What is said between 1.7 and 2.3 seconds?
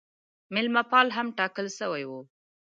سوی وو.